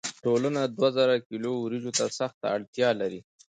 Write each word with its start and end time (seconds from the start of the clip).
ټولنه 0.23 0.61
دوه 0.75 0.89
زره 0.97 1.15
کیلو 1.27 1.51
وریجو 1.57 1.91
ته 1.97 2.05
سخته 2.19 2.45
اړتیا 2.55 2.89
لري. 3.01 3.19